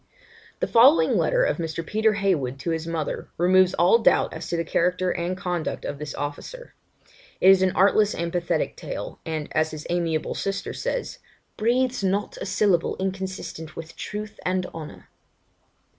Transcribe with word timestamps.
The 0.61 0.67
following 0.67 1.15
letter 1.15 1.43
of 1.43 1.57
Mr. 1.57 1.85
Peter 1.85 2.13
Heywood 2.13 2.57
to 2.61 2.71
his 2.71 2.87
mother 2.87 3.29
removes 3.37 3.75
all 3.75 3.99
doubt 3.99 4.33
as 4.33 4.47
to 4.47 4.57
the 4.57 4.63
character 4.63 5.11
and 5.11 5.37
conduct 5.37 5.85
of 5.85 5.99
this 5.99 6.15
officer. 6.15 6.73
It 7.39 7.51
is 7.51 7.61
an 7.61 7.73
artless 7.75 8.15
and 8.15 8.31
pathetic 8.31 8.75
tale, 8.75 9.19
and, 9.27 9.47
as 9.51 9.69
his 9.69 9.85
amiable 9.91 10.33
sister 10.33 10.73
says, 10.73 11.19
'breathes 11.55 12.03
not 12.03 12.35
a 12.41 12.47
syllable 12.47 12.95
inconsistent 12.99 13.75
with 13.75 13.95
truth 13.95 14.39
and 14.43 14.65
honour.' 14.73 15.07